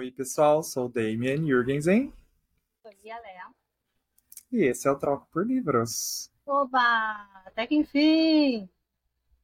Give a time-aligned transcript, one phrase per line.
[0.00, 2.10] Oi, pessoal, sou o Damien Jürgensen.
[2.80, 3.50] Sou Léa.
[4.50, 6.32] E esse é o Troco por Livros.
[6.46, 7.28] Oba!
[7.44, 8.66] Até que enfim!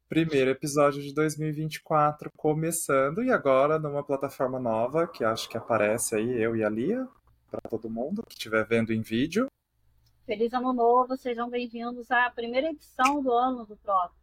[0.08, 6.42] Primeiro episódio de 2024 começando e agora numa plataforma nova que acho que aparece aí,
[6.42, 7.06] eu e a Lia,
[7.50, 9.48] para todo mundo que estiver vendo em vídeo.
[10.24, 14.16] Feliz Ano Novo, sejam bem-vindos à primeira edição do ano do Troco.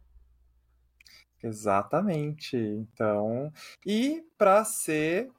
[1.40, 2.56] Exatamente.
[2.56, 3.52] Então,
[3.86, 5.30] e para ser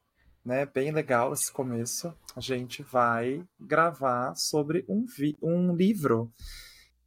[0.46, 5.06] né, bem legal esse começo, a gente vai gravar sobre um,
[5.42, 6.32] um livro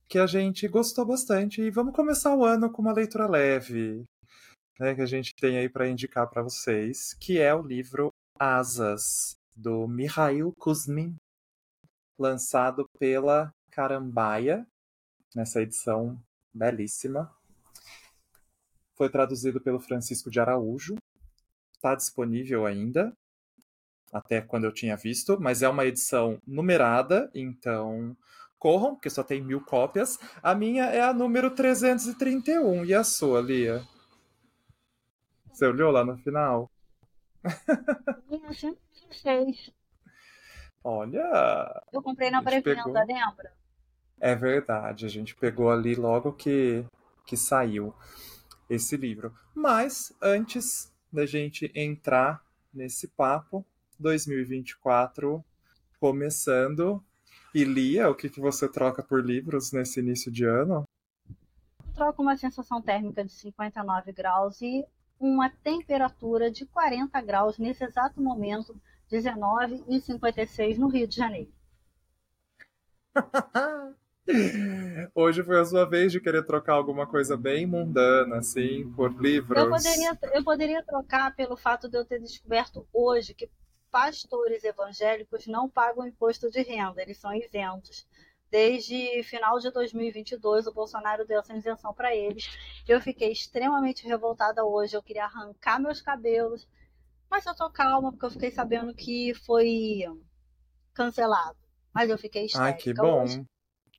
[0.09, 4.05] que a gente gostou bastante e vamos começar o ano com uma leitura leve,
[4.81, 9.37] né, que a gente tem aí para indicar para vocês, que é o livro Asas
[9.55, 11.15] do Mikhail Kuzmin,
[12.19, 14.67] lançado pela Carambaia,
[15.35, 16.21] nessa edição
[16.53, 17.33] belíssima.
[18.97, 20.97] Foi traduzido pelo Francisco de Araújo.
[21.73, 23.13] Está disponível ainda,
[24.13, 28.17] até quando eu tinha visto, mas é uma edição numerada, então
[28.59, 30.19] corram, porque só tem mil cópias.
[30.43, 32.85] A minha é a número 331.
[32.85, 33.83] E a sua, Lia?
[35.53, 36.71] Você olhou lá no final?
[38.29, 39.73] Minha 116.
[40.83, 41.83] Olha!
[41.93, 42.93] Eu comprei na pré-venda, pegou...
[42.93, 43.53] lembra?
[44.21, 46.85] É verdade, a gente pegou ali logo que,
[47.25, 47.95] que saiu
[48.69, 49.33] esse livro.
[49.55, 53.65] Mas antes da gente entrar nesse papo,
[53.99, 55.45] 2024
[56.01, 57.03] começando.
[57.55, 60.85] E Lia, o que, que você troca por livros nesse início de ano?
[61.29, 64.85] Eu troco uma sensação térmica de 59 graus e
[65.19, 68.81] uma temperatura de 40 graus nesse exato momento,
[69.11, 71.51] 19 e 56 no Rio de Janeiro.
[75.15, 79.59] Hoje foi a sua vez de querer trocar alguma coisa bem mundana, assim, por livros.
[79.59, 83.51] Eu poderia, eu poderia trocar pelo fato de eu ter descoberto hoje que
[83.91, 88.07] pastores evangélicos não pagam imposto de renda, eles são isentos.
[88.51, 92.49] Desde final de 2022, o Bolsonaro deu essa isenção para eles.
[92.87, 94.97] Eu fiquei extremamente revoltada hoje.
[94.97, 96.67] Eu queria arrancar meus cabelos,
[97.31, 100.05] mas eu tô calma porque eu fiquei sabendo que foi
[100.95, 101.59] cancelado.
[101.93, 103.23] Mas eu fiquei histérica Ai, que bom.
[103.23, 103.45] Hoje.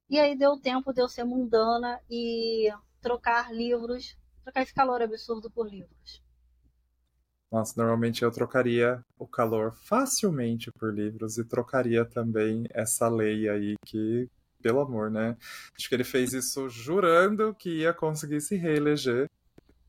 [0.10, 5.52] E aí deu tempo de eu ser mundana e trocar livros, trocar esse calor absurdo
[5.52, 6.24] por livros.
[7.52, 13.76] Nossa, normalmente eu trocaria o calor facilmente por livros e trocaria também essa lei aí
[13.86, 14.30] que,
[14.62, 15.36] pelo amor, né?
[15.76, 19.28] Acho que ele fez isso jurando que ia conseguir se reeleger.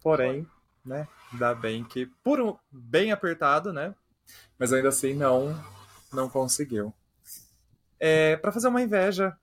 [0.03, 0.47] Porém,
[0.84, 1.06] né?
[1.32, 3.94] Ainda bem que por um bem apertado, né?
[4.59, 5.54] Mas ainda assim não
[6.12, 6.94] não conseguiu.
[7.98, 9.37] É, para fazer uma inveja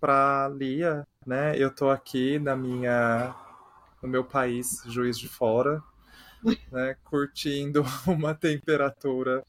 [0.00, 1.56] para Lia, né?
[1.56, 3.34] Eu tô aqui na minha
[4.02, 5.80] no meu país, Juiz de Fora,
[6.70, 9.44] né, curtindo uma temperatura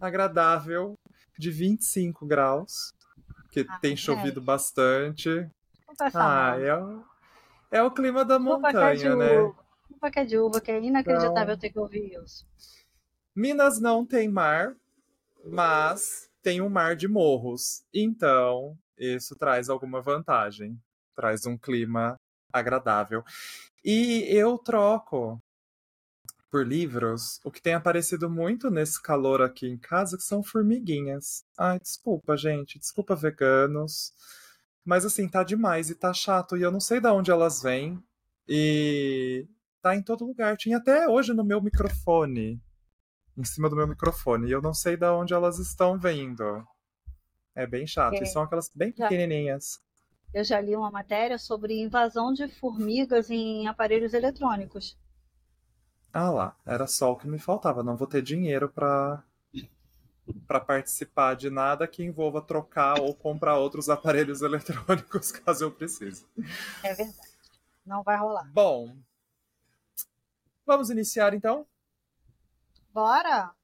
[0.00, 0.94] agradável
[1.38, 2.92] de 25 graus,
[3.50, 4.42] que ah, tem chovido é.
[4.42, 5.48] bastante.
[6.14, 7.04] Ah, é, o,
[7.70, 9.52] é o clima da montanha, né?
[9.88, 12.46] Culpa que é de uva, que é inacreditável então, ter que ouvir isso.
[13.34, 14.76] Minas não tem mar,
[15.44, 17.84] mas tem um mar de morros.
[17.92, 20.78] Então, isso traz alguma vantagem.
[21.14, 22.16] Traz um clima
[22.52, 23.24] agradável.
[23.84, 25.40] E eu troco
[26.50, 31.44] por livros, o que tem aparecido muito nesse calor aqui em casa são formiguinhas.
[31.58, 34.12] Ai, desculpa, gente, desculpa veganos.
[34.84, 38.02] Mas assim, tá demais e tá chato e eu não sei de onde elas vêm.
[38.48, 39.46] E
[39.82, 40.56] tá em todo lugar.
[40.56, 42.60] Tinha até hoje no meu microfone,
[43.36, 46.66] em cima do meu microfone, e eu não sei de onde elas estão vindo.
[47.54, 48.14] É bem chato.
[48.14, 48.22] É.
[48.22, 49.78] E são aquelas bem pequenininhas.
[50.32, 54.96] Eu já li uma matéria sobre invasão de formigas em aparelhos eletrônicos.
[56.12, 57.82] Ah lá, era só o que me faltava.
[57.82, 59.22] Não vou ter dinheiro para
[60.46, 66.26] para participar de nada que envolva trocar ou comprar outros aparelhos eletrônicos caso eu precise.
[66.82, 67.28] É verdade.
[67.86, 68.50] Não vai rolar.
[68.52, 68.94] Bom,
[70.66, 71.66] vamos iniciar então?
[72.92, 73.54] Bora!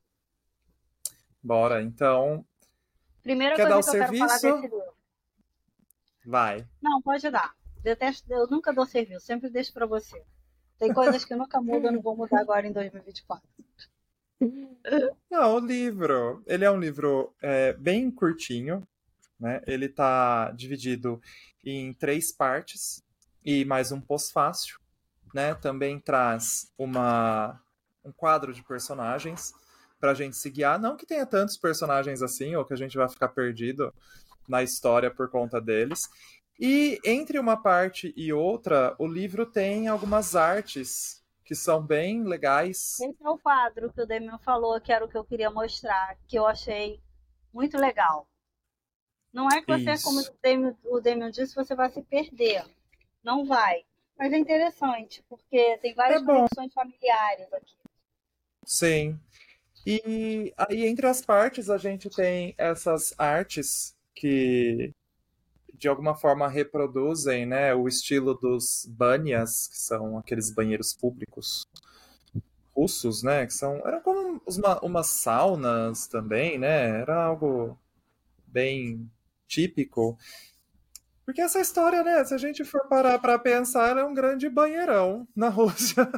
[1.42, 2.44] Bora, então.
[3.22, 4.24] Primeira Quer coisa dar o que serviço?
[4.24, 4.94] eu quero falar desse livro.
[6.24, 6.66] Vai.
[6.80, 7.54] Não, pode dar.
[7.82, 10.24] Detesto, eu nunca dou serviço, sempre deixo para você.
[10.84, 13.42] Tem coisas que nunca mudam, não vou mudar agora em 2024.
[15.30, 18.86] Não, o livro, ele é um livro é, bem curtinho,
[19.40, 19.62] né?
[19.66, 21.22] Ele está dividido
[21.64, 23.02] em três partes
[23.42, 24.78] e mais um pós-fácil,
[25.32, 25.54] né?
[25.54, 27.58] Também traz uma,
[28.04, 29.54] um quadro de personagens
[29.98, 30.78] para a gente se guiar.
[30.78, 33.90] Não que tenha tantos personagens assim, ou que a gente vai ficar perdido
[34.46, 36.10] na história por conta deles.
[36.58, 42.98] E entre uma parte e outra, o livro tem algumas artes que são bem legais.
[43.00, 46.16] Esse é o quadro que o Demian falou, que era o que eu queria mostrar,
[46.26, 47.00] que eu achei
[47.52, 48.26] muito legal.
[49.32, 50.04] Não é que você, Isso.
[50.04, 52.64] como o Demian, o Demian disse, você vai se perder.
[53.22, 53.84] Não vai.
[54.16, 57.76] Mas é interessante, porque tem várias é conexões familiares aqui.
[58.64, 59.18] Sim.
[59.84, 64.94] E aí, entre as partes, a gente tem essas artes que
[65.78, 71.66] de alguma forma reproduzem né, o estilo dos banyas, que são aqueles banheiros públicos
[72.74, 73.46] russos, né?
[73.46, 73.76] Que são.
[73.86, 77.00] Eram como uma, umas saunas também, né?
[77.00, 77.78] Era algo
[78.46, 79.08] bem
[79.46, 80.18] típico.
[81.24, 82.24] Porque essa história, né?
[82.24, 86.08] Se a gente for parar para pensar, é um grande banheirão na Rússia.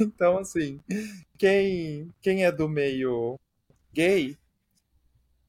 [0.00, 0.80] então, assim,
[1.36, 3.38] quem, quem é do meio
[3.92, 4.36] gay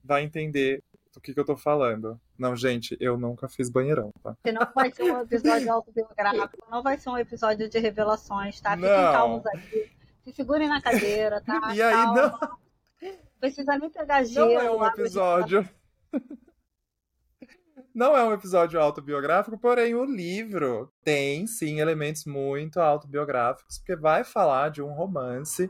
[0.04, 0.84] vai entender
[1.14, 2.20] do que, que eu tô falando.
[2.40, 4.34] Não, gente, eu nunca fiz banheirão, tá?
[4.46, 8.78] não vai ser um episódio autobiográfico, não vai ser um episódio de revelações, tá?
[8.78, 9.12] Fiquem não.
[9.12, 9.92] calmos aqui.
[10.24, 11.60] Se segurem na cadeira, tá?
[11.76, 12.40] E aí, Calma.
[12.40, 12.58] não.
[13.42, 14.54] Precisa nem pegar gelo.
[14.54, 15.70] Não é um episódio.
[17.94, 24.24] Não é um episódio autobiográfico, porém o livro tem sim elementos muito autobiográficos, porque vai
[24.24, 25.70] falar de um romance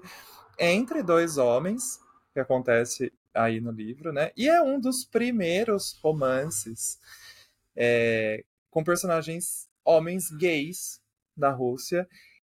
[0.59, 1.99] entre dois homens
[2.33, 4.31] que acontece aí no livro, né?
[4.35, 6.99] E é um dos primeiros romances
[7.75, 11.01] é, com personagens homens gays
[11.35, 12.07] da Rússia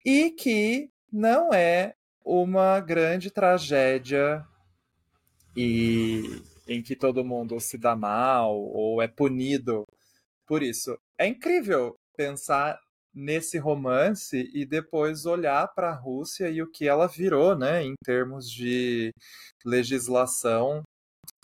[0.04, 4.44] e que não é uma grande tragédia
[5.56, 9.86] e em que todo mundo se dá mal ou é punido
[10.46, 10.98] por isso.
[11.18, 12.78] É incrível pensar
[13.14, 17.94] nesse romance e depois olhar para a Rússia e o que ela virou, né, em
[18.04, 19.12] termos de
[19.64, 20.82] legislação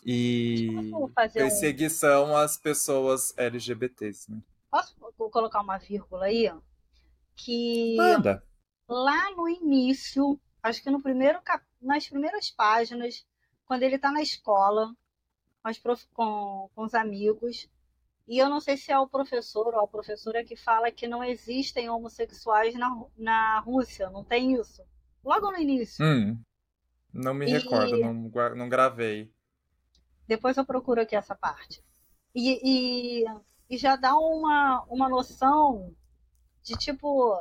[0.05, 0.91] e
[1.33, 2.37] perseguição um...
[2.37, 4.31] às pessoas LGBTs.
[4.31, 4.41] Né?
[4.71, 4.95] Posso
[5.31, 6.51] colocar uma vírgula aí?
[7.37, 8.43] Que Manda.
[8.89, 11.65] lá no início, acho que no primeiro cap...
[11.81, 13.25] nas primeiras páginas,
[13.67, 14.95] quando ele está na escola
[15.63, 16.07] com, prof...
[16.15, 17.69] com, com os amigos,
[18.29, 21.25] e eu não sei se é o professor ou a professora que fala que não
[21.25, 24.83] existem homossexuais na, na Rússia, não tem isso.
[25.25, 26.05] Logo no início.
[26.05, 26.39] Hum,
[27.11, 27.51] não me e...
[27.51, 28.13] recordo, não,
[28.55, 29.33] não gravei.
[30.27, 31.83] Depois eu procuro aqui essa parte.
[32.35, 32.61] E,
[33.23, 33.25] e,
[33.71, 35.97] e já dá uma, uma noção
[36.63, 37.35] de tipo,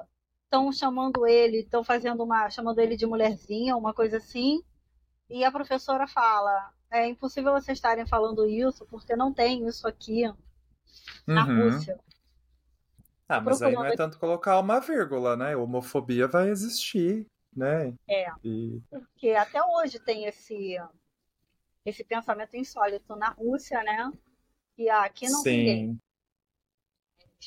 [0.45, 2.50] estão chamando ele, estão fazendo uma.
[2.50, 4.63] chamando ele de mulherzinha, uma coisa assim.
[5.30, 10.24] E a professora fala: é impossível vocês estarem falando isso, porque não tem isso aqui
[11.25, 11.72] na uhum.
[11.72, 12.00] Rússia.
[13.28, 15.56] Ah, mas aí não é tanto colocar uma vírgula, né?
[15.56, 17.94] Homofobia vai existir, né?
[18.07, 18.28] É.
[18.44, 18.81] E...
[18.89, 20.78] Porque até hoje tem esse,
[21.86, 24.12] esse pensamento insólito na Rússia, né?
[24.78, 26.00] E aqui não Sim.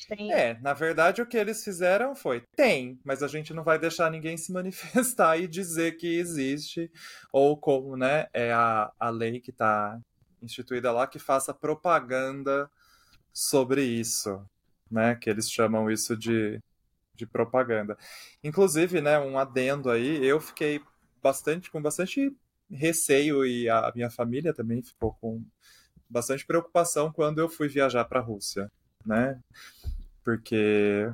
[0.07, 0.31] tem.
[0.31, 4.09] É, na verdade o que eles fizeram foi tem, mas a gente não vai deixar
[4.09, 6.89] ninguém se manifestar e dizer que existe,
[7.31, 9.99] ou como, né, é a, a lei que está
[10.41, 12.71] instituída lá que faça propaganda
[13.33, 14.43] sobre isso,
[14.89, 15.15] né?
[15.15, 16.59] Que eles chamam isso de,
[17.15, 17.97] de propaganda.
[18.43, 20.81] Inclusive, né, um adendo aí, eu fiquei
[21.21, 22.35] bastante com bastante
[22.69, 25.43] receio e a minha família também ficou com
[26.09, 28.71] bastante preocupação quando eu fui viajar para a Rússia,
[29.05, 29.39] né?
[30.23, 31.11] Porque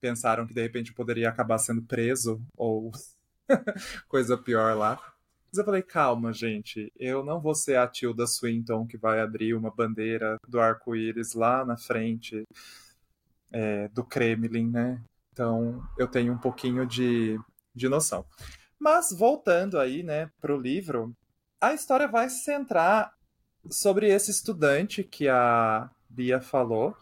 [0.00, 2.90] pensaram que de repente eu poderia acabar sendo preso ou
[4.08, 5.09] coisa pior lá.
[5.50, 9.54] Mas eu falei, calma, gente, eu não vou ser a Tilda Swinton que vai abrir
[9.54, 12.44] uma bandeira do arco-íris lá na frente
[13.50, 15.02] é, do Kremlin, né?
[15.32, 17.36] Então eu tenho um pouquinho de,
[17.74, 18.24] de noção.
[18.78, 21.12] Mas voltando aí, né, pro livro,
[21.60, 23.12] a história vai se centrar
[23.68, 26.96] sobre esse estudante que a Bia falou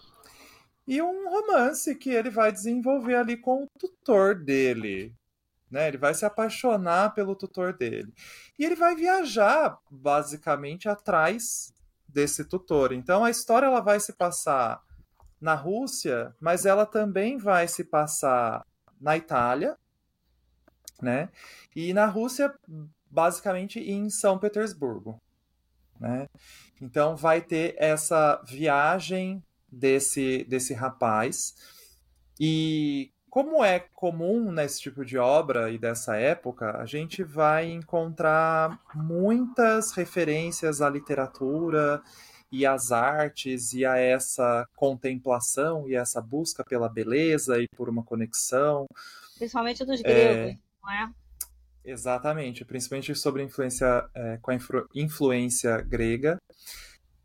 [0.87, 5.15] e um romance que ele vai desenvolver ali com o tutor dele,
[5.71, 5.89] né?
[5.89, 8.13] Ele vai se apaixonar pelo tutor dele.
[8.59, 11.73] E ele vai viajar, basicamente, atrás
[12.09, 12.93] desse tutor.
[12.93, 14.83] Então a história ela vai se passar
[15.41, 18.65] na Rússia, mas ela também vai se passar
[19.01, 19.77] na Itália,
[21.01, 21.29] né?
[21.77, 22.53] E na Rússia,
[23.11, 25.21] basicamente em São Petersburgo,
[26.01, 26.29] né?
[26.81, 31.55] Então vai ter essa viagem desse desse rapaz
[32.41, 38.81] e como é comum nesse tipo de obra e dessa época, a gente vai encontrar
[38.93, 42.03] muitas referências à literatura
[42.51, 48.03] e às artes e a essa contemplação e essa busca pela beleza e por uma
[48.03, 48.87] conexão.
[49.37, 50.59] Principalmente dos gregos, é...
[50.83, 51.13] não é?
[51.85, 54.89] Exatamente, principalmente sobre influência é, com a influ...
[54.93, 56.39] influência grega,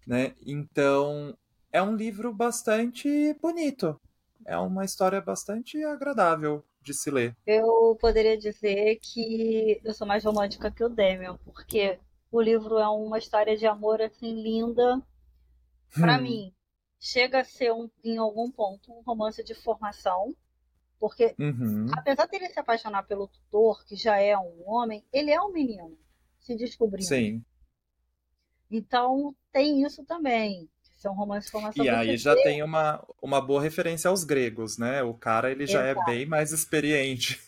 [0.05, 0.35] né?
[0.45, 1.35] Então
[1.71, 3.99] é um livro bastante bonito,
[4.45, 7.35] é uma história bastante agradável de se ler.
[7.45, 11.99] Eu poderia dizer que eu sou mais romântica que o Demian, porque
[12.31, 15.01] o livro é uma história de amor assim linda.
[15.93, 16.21] Para hum.
[16.23, 16.53] mim,
[16.99, 20.35] chega a ser um, em algum ponto um romance de formação,
[20.99, 21.87] porque uhum.
[21.93, 25.97] apesar dele se apaixonar pelo tutor, que já é um homem, ele é um menino
[26.39, 27.07] se descobrindo.
[27.07, 27.43] Sim.
[28.69, 30.69] Então tem isso também.
[31.03, 31.83] Ser um romance formação.
[31.83, 35.03] E aí já tem uma, uma boa referência aos gregos, né?
[35.03, 36.09] O cara ele já é Exato.
[36.09, 37.41] é bem mais experiente.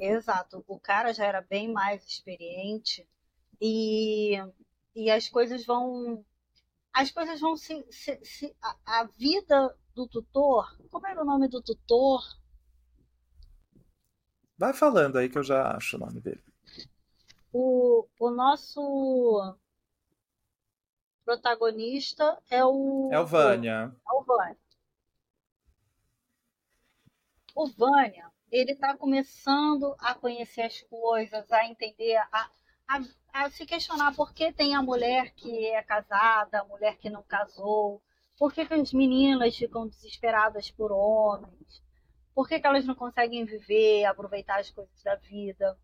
[0.00, 0.64] Exato.
[0.66, 3.06] O cara já era bem mais experiente
[3.60, 4.34] e,
[4.96, 6.24] e as coisas vão.
[6.90, 7.84] As coisas vão se.
[7.90, 10.74] se, se a, a, vida do tutor.
[10.90, 12.22] Como era o nome do tutor?
[14.56, 16.42] Vai falando aí que eu já acho o nome dele.
[17.52, 19.54] O, o nosso
[21.24, 23.08] protagonista é o.
[23.12, 23.94] É o Vânia.
[24.08, 24.56] É o Vânia.
[27.54, 32.50] O Vânia, ele está começando a conhecer as coisas, a entender, a,
[32.88, 33.00] a,
[33.32, 37.22] a se questionar por que tem a mulher que é casada, a mulher que não
[37.22, 38.02] casou,
[38.38, 41.82] por que, que as meninas ficam desesperadas por homens,
[42.34, 45.78] por que, que elas não conseguem viver, aproveitar as coisas da vida.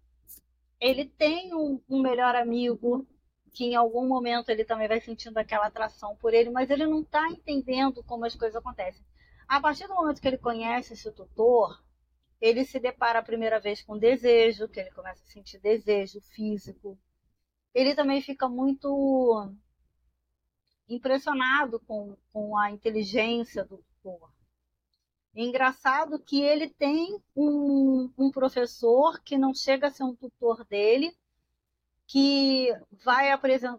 [0.81, 3.07] Ele tem um, um melhor amigo
[3.57, 7.01] que em algum momento ele também vai sentindo aquela atração por ele, mas ele não
[7.01, 9.03] está entendendo como as coisas acontecem.
[9.49, 11.83] A partir do momento que ele conhece esse tutor,
[12.39, 16.99] ele se depara a primeira vez com desejo, que ele começa a sentir desejo físico.
[17.73, 19.51] Ele também fica muito
[20.87, 24.31] impressionado com, com a inteligência do tutor.
[25.35, 30.63] É engraçado que ele tem um, um professor que não chega a ser um tutor
[30.67, 31.17] dele,
[32.07, 32.73] que
[33.05, 33.29] vai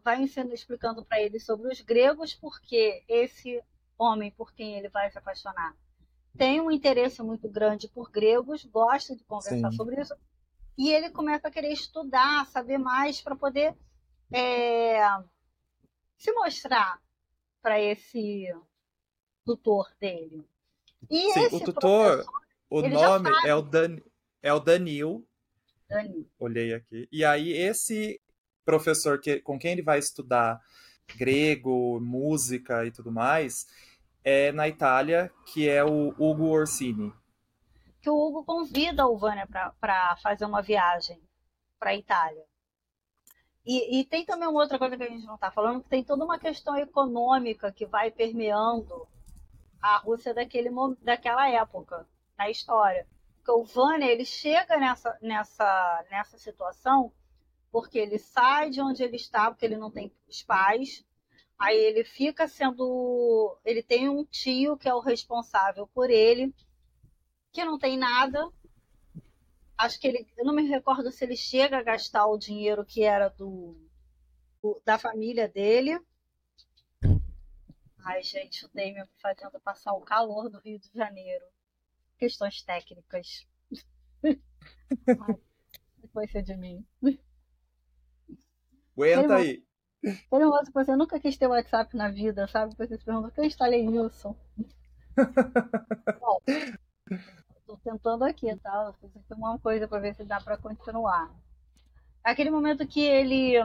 [0.04, 3.64] vai ensinando, explicando para ele sobre os gregos, porque esse
[3.98, 5.76] homem por quem ele vai se apaixonar
[6.38, 9.76] tem um interesse muito grande por gregos, gosta de conversar Sim.
[9.76, 10.16] sobre isso,
[10.78, 13.76] e ele começa a querer estudar, saber mais para poder
[14.32, 15.00] é,
[16.16, 17.02] se mostrar
[17.62, 18.46] para esse
[19.44, 20.48] tutor dele.
[21.10, 22.26] E Sim, o tutor,
[22.70, 23.98] o nome é o, Dan,
[24.42, 25.28] é o Danil.
[25.90, 26.30] Danil.
[26.40, 27.08] Olhei aqui.
[27.12, 28.22] E aí, esse
[28.66, 30.62] professor que, com quem ele vai estudar
[31.16, 33.66] grego, música e tudo mais,
[34.24, 37.14] é na Itália, que é o Hugo Orsini.
[38.02, 41.22] Que o Hugo convida o Vânia para fazer uma viagem
[41.80, 42.44] para a Itália.
[43.66, 46.04] E, e, tem também uma outra coisa que a gente não está falando, que tem
[46.04, 49.08] toda uma questão econômica que vai permeando
[49.82, 50.70] a Rússia daquele,
[51.02, 53.06] daquela época, na história.
[53.48, 57.14] Porque o Vânia, ele chega nessa, nessa, nessa situação
[57.72, 61.06] porque ele sai de onde ele está, porque ele não tem os pais,
[61.60, 63.58] Aí ele fica sendo.
[63.66, 66.54] Ele tem um tio que é o responsável por ele,
[67.52, 68.52] que não tem nada.
[69.76, 70.28] Acho que ele.
[70.38, 73.76] Eu não me recordo se ele chega a gastar o dinheiro que era do,
[74.62, 76.00] do da família dele.
[78.06, 81.46] Ai, gente, o Damien fazendo passar o calor do Rio de Janeiro.
[82.18, 83.48] Questões técnicas.
[86.32, 86.84] Ser de mim.
[88.98, 89.64] Aguenta aí.
[90.30, 92.76] Foi um que você nunca quis ter WhatsApp na vida, sabe?
[92.76, 94.36] Você se pergunta, que eu instalei Wilson?
[96.20, 96.40] Bom,
[97.66, 98.94] tô tentando aqui, tá?
[99.00, 101.32] Fiz aqui uma coisa para ver se dá para continuar.
[102.24, 103.56] Aquele momento que ele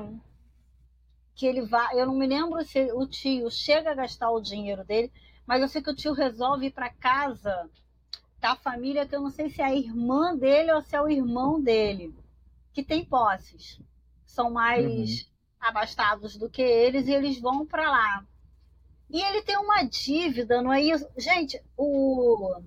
[1.35, 4.85] que ele vai, eu não me lembro se o tio chega a gastar o dinheiro
[4.85, 5.11] dele,
[5.47, 7.71] mas eu sei que o tio resolve ir para casa
[8.42, 11.08] da família que eu não sei se é a irmã dele ou se é o
[11.08, 12.14] irmão dele,
[12.75, 13.80] que tem posses.
[14.26, 15.32] São mais uhum
[15.62, 18.26] abastados do que eles e eles vão para lá.
[19.08, 21.06] E ele tem uma dívida, não é isso?
[21.16, 22.61] Gente, o,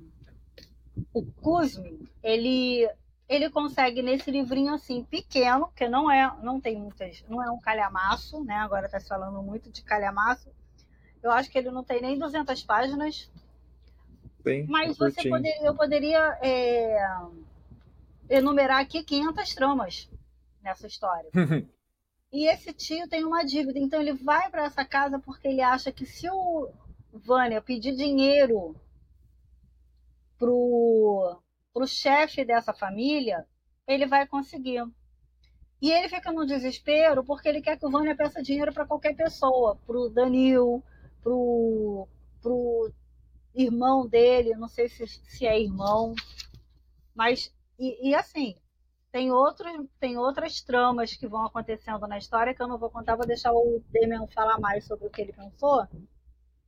[1.13, 2.89] o Kuzmin, ele,
[3.27, 7.59] ele consegue nesse livrinho assim, pequeno, que não é, não tem muitas, não é um
[7.59, 8.55] calhamaço, né?
[8.55, 10.49] Agora está se falando muito de calhamaço.
[11.21, 13.29] Eu acho que ele não tem nem 200 páginas.
[14.45, 16.97] Bem, mas você poderia, eu poderia é,
[18.29, 20.09] enumerar aqui 500 tramas
[20.61, 21.29] nessa história.
[22.33, 25.89] E esse tio tem uma dívida, então ele vai para essa casa porque ele acha
[25.89, 26.69] que se o
[27.13, 28.75] Vânia pedir dinheiro
[30.37, 31.39] pro,
[31.73, 33.47] pro chefe dessa família,
[33.87, 34.85] ele vai conseguir.
[35.81, 39.15] E ele fica no desespero porque ele quer que o Vânia peça dinheiro para qualquer
[39.15, 40.83] pessoa, pro Danil,
[41.23, 42.05] pro,
[42.41, 42.91] pro
[43.55, 46.13] irmão dele, não sei se, se é irmão,
[47.13, 48.55] mas e, e assim,
[49.11, 53.15] tem, outros, tem outras tramas que vão acontecendo na história que eu não vou contar,
[53.15, 55.87] vou deixar o Demian falar mais sobre o que ele pensou.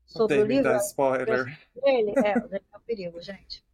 [0.06, 0.75] Sobre o, o livro.
[0.77, 1.60] spoiler.
[1.84, 3.65] Ele, é, o é perigo, gente.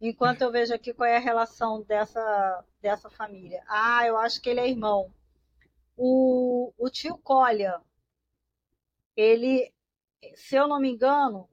[0.00, 3.62] Enquanto eu vejo aqui qual é a relação dessa, dessa família.
[3.68, 5.12] Ah, eu acho que ele é irmão.
[5.96, 7.80] O, o tio Kolya,
[9.16, 9.72] ele,
[10.34, 11.48] se eu não me engano,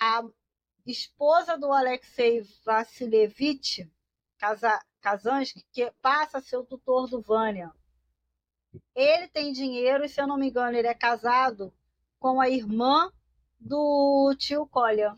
[0.00, 0.22] a
[0.86, 3.90] esposa do Alexei Vassilevich
[5.00, 7.70] Kazansky, que passa a ser o tutor do Vânia.
[8.94, 11.72] Ele tem dinheiro e, se eu não me engano, ele é casado
[12.18, 13.10] com a irmã
[13.60, 15.14] do tio Collier.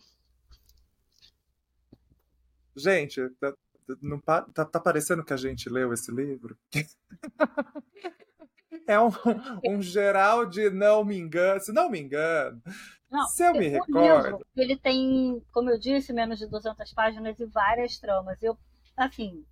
[2.76, 3.54] Gente, tá,
[4.02, 6.59] não, tá, tá parecendo que a gente leu esse livro?
[8.87, 9.11] é um,
[9.64, 12.61] um geral de não me engano, se não me engano.
[13.14, 14.25] Não, se eu me recordo.
[14.25, 18.42] Livro, ele tem, como eu disse, menos de 200 páginas e várias tramas.
[18.42, 18.59] Eu,
[18.97, 19.44] assim,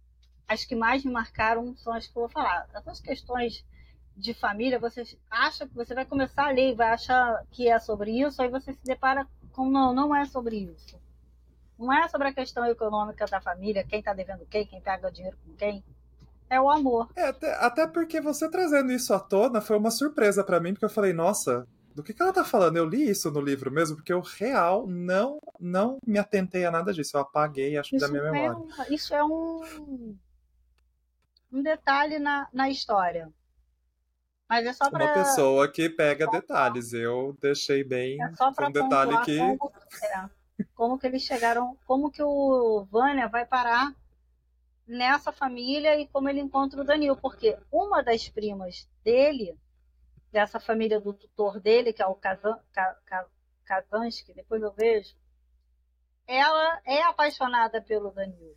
[0.49, 2.69] as que mais me marcaram são as que eu vou falar.
[2.75, 3.65] Essas questões
[4.17, 7.79] de família, você acha que você vai começar a ler e vai achar que é
[7.79, 11.01] sobre isso, aí você se depara com não, não é sobre isso.
[11.79, 15.13] Não é sobre a questão econômica da família, quem está devendo quem, quem paga o
[15.13, 15.85] dinheiro com quem.
[16.51, 17.11] É o amor.
[17.15, 20.85] É, até, até porque você trazendo isso à tona foi uma surpresa para mim, porque
[20.85, 22.77] eu falei, nossa, do que, que ela tá falando?
[22.77, 26.93] Eu li isso no livro mesmo, porque eu real não não me atentei a nada
[26.93, 27.17] disso.
[27.17, 28.49] Eu apaguei, acho, isso da minha memória.
[28.49, 30.17] É um, isso é um,
[31.53, 33.33] um detalhe na, na história.
[34.49, 35.05] Mas é só pra...
[35.05, 36.93] Uma pessoa que pega detalhes.
[36.93, 39.39] Eu deixei bem é só um detalhe que.
[39.39, 39.73] Como,
[40.03, 40.29] é,
[40.75, 41.77] como que eles chegaram.
[41.87, 43.95] Como que o Vânia vai parar
[44.87, 47.17] nessa família e como ele encontra o Danilo.
[47.17, 49.57] Porque uma das primas dele,
[50.33, 52.59] dessa família do tutor dele, que é o Kazan,
[53.65, 55.15] Kazansky, depois eu vejo,
[56.27, 58.57] ela é apaixonada pelo Danilo.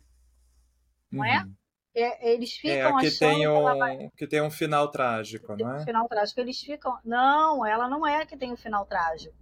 [1.12, 1.44] Não é?
[1.44, 1.54] uhum.
[1.94, 2.32] é?
[2.32, 4.10] Eles é, ficam é, que achando tem um, que, vai...
[4.16, 5.80] que tem um final trágico, não é?
[5.80, 6.40] Um final trágico.
[6.40, 6.98] Eles ficam.
[7.04, 9.36] Não, ela não é que tem um final trágico.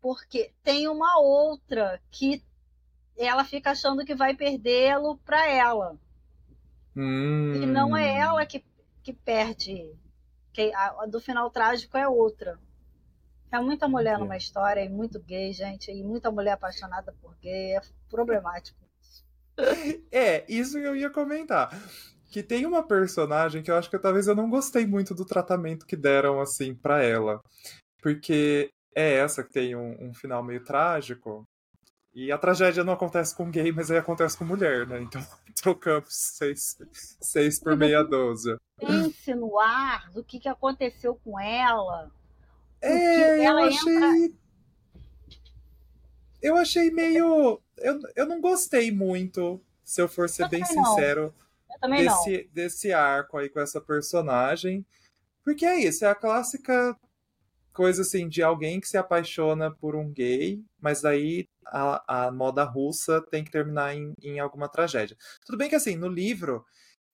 [0.00, 2.42] Porque tem uma outra que
[3.16, 5.98] ela fica achando que vai perdê-lo para ela.
[6.96, 7.52] Hum.
[7.54, 8.64] E não é ela que,
[9.02, 9.94] que perde.
[10.52, 12.58] Que a, a do final trágico é outra.
[13.52, 17.76] É muita mulher numa história e muito gay, gente, e muita mulher apaixonada por gay.
[17.76, 18.78] É problemático.
[20.10, 21.68] É, isso que eu ia comentar.
[22.30, 25.84] Que tem uma personagem que eu acho que talvez eu não gostei muito do tratamento
[25.84, 27.42] que deram, assim, para ela.
[28.00, 31.44] Porque é essa que tem um, um, final meio trágico.
[32.14, 35.00] E a tragédia não acontece com gay, mas aí acontece com mulher, né?
[35.02, 35.22] Então
[35.60, 36.78] trocamos seis,
[37.20, 38.58] seis por meia dúzia.
[38.78, 42.10] Pense no ar do que, que aconteceu com ela.
[42.80, 43.96] É, ela eu achei.
[43.96, 44.40] Entra...
[46.42, 51.34] Eu achei meio eu, eu não gostei muito, se eu for ser eu bem sincero,
[51.88, 54.84] desse, desse arco aí com essa personagem.
[55.42, 56.96] Porque é isso, é a clássica
[57.72, 62.64] coisa assim de alguém que se apaixona por um gay, mas aí a, a moda
[62.64, 65.16] russa tem que terminar em, em alguma tragédia.
[65.44, 66.64] Tudo bem que assim, no livro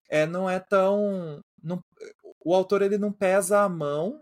[0.09, 1.41] é, não é tão.
[1.63, 1.83] Não,
[2.45, 4.21] o autor ele não pesa a mão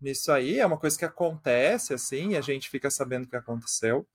[0.00, 3.36] nisso aí, é uma coisa que acontece, assim, e a gente fica sabendo o que
[3.36, 4.06] aconteceu.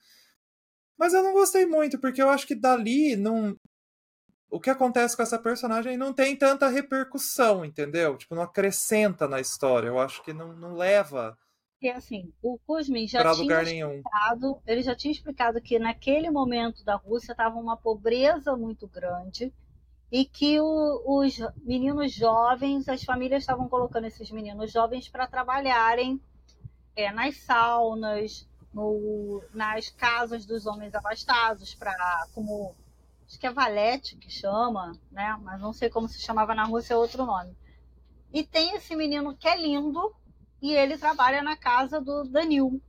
[0.98, 3.56] Mas eu não gostei muito, porque eu acho que dali não.
[4.52, 8.18] O que acontece com essa personagem não tem tanta repercussão, entendeu?
[8.18, 9.88] Tipo, não acrescenta na história.
[9.88, 11.36] Eu acho que não, não leva.
[11.82, 14.62] E assim, o Kuzmin já tinha lugar explicado, nenhum.
[14.67, 19.52] ele já tinha explicado que naquele momento da Rússia estava uma pobreza muito grande
[20.12, 26.22] e que o, os meninos jovens, as famílias estavam colocando esses meninos jovens para trabalharem
[26.96, 32.76] é, nas saunas, no, nas casas dos homens abastados, para como
[33.26, 35.36] acho que é valete que chama, né?
[35.41, 37.58] Mas não sei como se chamava na Rússia, é outro nome.
[38.32, 40.13] E tem esse menino que é lindo
[40.62, 42.82] e ele trabalha na casa do Danil.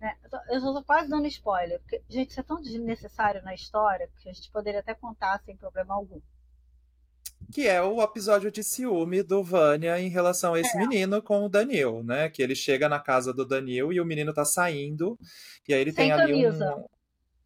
[0.00, 0.16] É,
[0.48, 4.32] eu estou quase dando spoiler, porque, gente, isso é tão desnecessário na história que a
[4.32, 6.20] gente poderia até contar sem problema algum
[7.50, 10.80] que é o episódio de ciúme do Vânia em relação a esse é.
[10.80, 12.28] menino com o Danil, né?
[12.30, 15.18] Que ele chega na casa do Danil e o menino tá saindo,
[15.68, 16.84] e aí ele Sem tem ali um.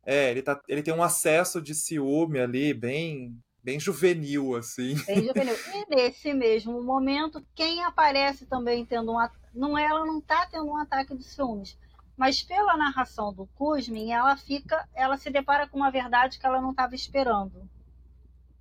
[0.07, 4.94] É, ele, tá, ele tem um acesso de ciúme ali, bem, bem juvenil, assim.
[5.07, 5.57] Bem juvenil.
[5.74, 10.66] E nesse mesmo momento, quem aparece também tendo um não é, ela não tá tendo
[10.66, 11.79] um ataque de ciúmes,
[12.16, 16.61] mas pela narração do Kuzmin, ela fica, ela se depara com uma verdade que ela
[16.61, 17.68] não estava esperando.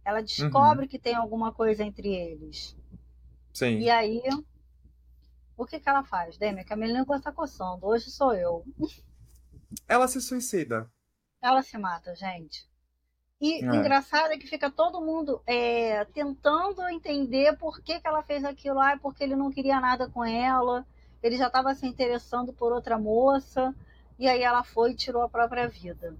[0.06, 0.88] Ela descobre uhum.
[0.88, 2.76] que tem alguma coisa entre eles.
[3.54, 3.80] Sim.
[3.80, 4.22] E aí,
[5.58, 6.38] o que, que ela faz?
[6.38, 7.86] Demi, que a menina está coçando.
[7.86, 8.66] Hoje sou eu.
[9.88, 10.89] Ela se suicida.
[11.42, 12.68] Ela se mata, gente.
[13.44, 13.76] E é.
[13.76, 18.76] engraçado é que fica todo mundo é, tentando entender por que, que ela fez aquilo
[18.76, 20.86] lá, porque ele não queria nada com ela,
[21.22, 23.76] ele já estava se interessando por outra moça,
[24.18, 26.16] e aí ela foi e tirou a própria vida.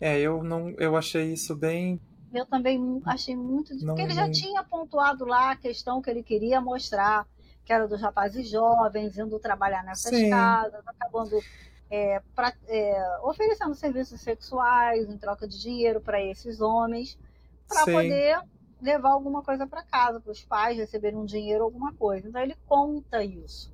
[0.00, 2.00] É, eu não, eu achei isso bem.
[2.32, 3.74] Eu também achei muito.
[3.74, 7.26] Não, porque ele já tinha pontuado lá a questão que ele queria mostrar,
[7.64, 10.30] que era dos rapazes jovens indo trabalhar nessas Sim.
[10.30, 11.42] casas, acabando
[11.90, 17.18] é, pra, é, oferecendo serviços sexuais em troca de dinheiro para esses homens,
[17.66, 18.40] para poder
[18.80, 22.28] levar alguma coisa para casa, para os pais receberem um dinheiro, alguma coisa.
[22.28, 23.72] Então ele conta isso.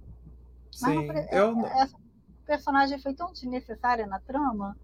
[0.71, 1.67] Sim, Mas não, eu...
[1.67, 1.97] essa
[2.47, 4.77] personagem foi tão desnecessária na trama.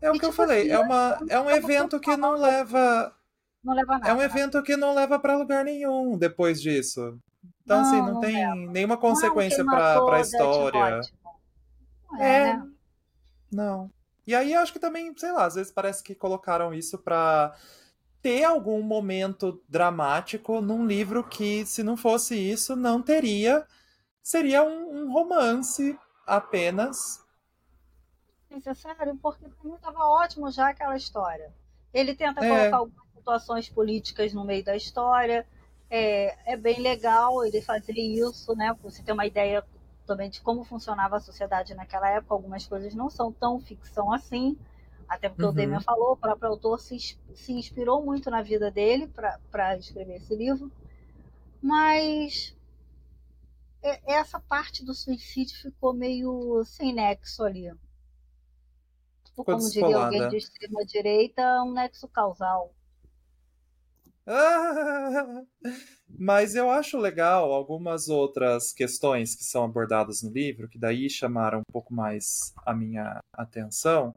[0.00, 2.32] É o que, que eu tipo falei, assim, é, uma, é um evento que não
[2.32, 3.14] leva.
[3.62, 4.08] Não leva nada.
[4.08, 7.18] É um evento que não leva para lugar nenhum depois disso.
[7.64, 8.72] Então, não, assim, não, não tem leva.
[8.72, 11.00] nenhuma consequência para a história.
[12.12, 12.56] Não é, é.
[12.56, 12.70] Né?
[13.50, 13.90] Não.
[14.26, 17.54] E aí, acho que também, sei lá, às vezes parece que colocaram isso para
[18.22, 23.66] ter algum momento dramático num livro que, se não fosse isso, não teria.
[24.22, 27.20] Seria um, um romance apenas.
[28.48, 31.52] Necessário, porque para mim estava ótimo já aquela história.
[31.92, 32.48] Ele tenta é.
[32.48, 35.44] colocar algumas situações políticas no meio da história.
[35.90, 38.74] É, é bem legal ele fazer isso, né?
[38.82, 39.62] Você ter uma ideia
[40.06, 42.34] também de como funcionava a sociedade naquela época.
[42.34, 44.58] Algumas coisas não são tão ficção assim.
[45.08, 45.50] Até porque uhum.
[45.50, 46.98] o Demian falou, o próprio autor se,
[47.34, 49.08] se inspirou muito na vida dele
[49.50, 50.72] para escrever esse livro.
[51.60, 52.56] Mas
[54.06, 57.70] essa parte do suicídio ficou meio sem nexo ali.
[59.24, 62.72] Ficou como diria alguém de extrema direita, um nexo causal.
[66.18, 71.60] mas eu acho legal algumas outras questões que são abordadas no livro, que daí chamaram
[71.60, 74.14] um pouco mais a minha atenção,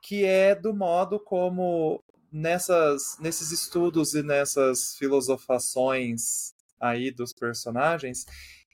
[0.00, 8.24] que é do modo como nessas, nesses estudos e nessas filosofações aí dos personagens,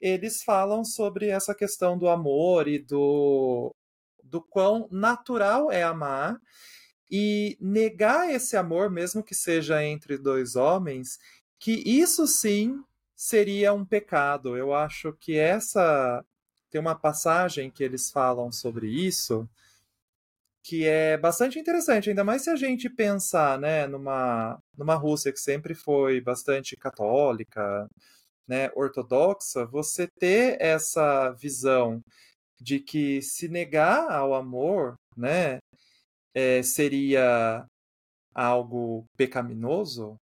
[0.00, 3.74] eles falam sobre essa questão do amor e do,
[4.22, 6.38] do quão natural é amar
[7.10, 11.18] e negar esse amor, mesmo que seja entre dois homens,
[11.58, 12.82] que isso sim
[13.16, 14.56] seria um pecado.
[14.56, 16.24] Eu acho que essa
[16.70, 19.48] tem uma passagem que eles falam sobre isso
[20.68, 25.40] que é bastante interessante, ainda mais se a gente pensar, né, numa, numa Rússia que
[25.40, 27.88] sempre foi bastante católica,
[28.46, 32.02] né, ortodoxa, você ter essa visão
[32.60, 35.58] de que se negar ao amor, né,
[36.38, 37.66] é, seria
[38.32, 40.16] algo pecaminoso,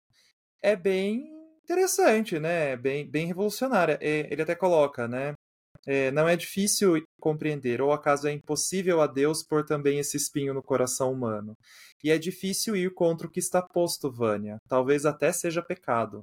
[0.63, 1.31] é bem
[1.63, 3.99] interessante, né, bem, bem revolucionária.
[4.01, 5.35] Ele até coloca, né,
[5.87, 10.55] é, não é difícil compreender, ou acaso é impossível a Deus pôr também esse espinho
[10.55, 11.55] no coração humano.
[12.03, 14.59] E é difícil ir contra o que está posto, Vânia.
[14.69, 16.23] Talvez até seja pecado.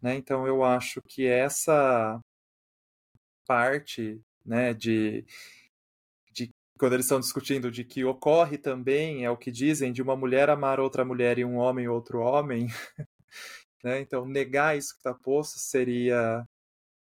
[0.00, 0.14] Né?
[0.14, 2.20] Então eu acho que essa
[3.46, 5.24] parte né, de
[6.80, 10.48] quando eles estão discutindo de que ocorre também, é o que dizem, de uma mulher
[10.48, 12.68] amar outra mulher e um homem outro homem.
[13.84, 14.00] né?
[14.00, 16.42] Então negar isso que está posto seria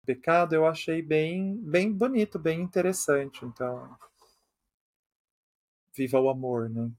[0.05, 3.45] pecado, eu achei bem, bem bonito, bem interessante.
[3.45, 3.97] Então,
[5.95, 6.91] viva o amor, né?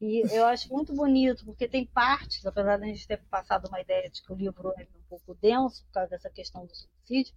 [0.00, 3.80] E eu acho muito bonito, porque tem partes, apesar de a gente ter passado uma
[3.80, 7.34] ideia de que o livro é um pouco denso por causa dessa questão do suicídio,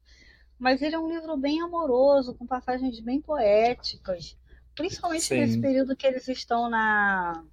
[0.59, 4.37] mas ele é um livro bem amoroso, com passagens bem poéticas,
[4.75, 5.37] principalmente Sim.
[5.37, 7.43] nesse período que eles estão na,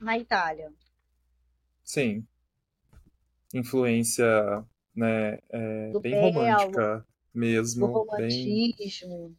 [0.00, 0.72] na Itália.
[1.82, 2.26] Sim
[3.52, 7.86] influência né, é, bem belo, romântica mesmo.
[7.86, 9.28] Do romantismo.
[9.28, 9.36] Bem,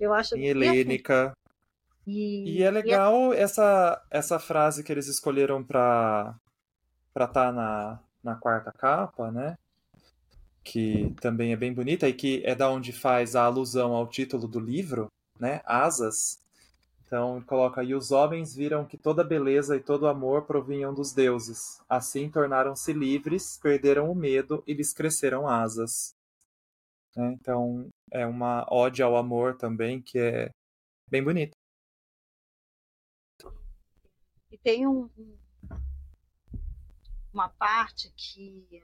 [0.00, 1.32] eu acho bem helênica.
[2.06, 3.40] E, e é legal e é...
[3.40, 6.38] essa, essa frase que eles escolheram para
[7.08, 9.56] estar tá na, na quarta capa, né?
[10.64, 14.48] Que também é bem bonita e que é da onde faz a alusão ao título
[14.48, 15.60] do livro, né?
[15.64, 16.40] Asas.
[17.06, 21.80] Então coloca: E os homens viram que toda beleza e todo amor provinham dos deuses.
[21.88, 26.14] Assim tornaram-se livres, perderam o medo e lhes cresceram asas.
[27.14, 27.32] Né?
[27.32, 30.50] Então é uma ode ao amor também que é
[31.10, 31.54] bem bonita.
[34.50, 35.10] E tem um,
[37.32, 38.82] uma parte que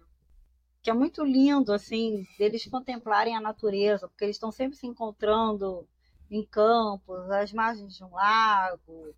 [0.83, 5.87] que é muito lindo assim deles contemplarem a natureza porque eles estão sempre se encontrando
[6.31, 9.15] em campos, às margens de um lago.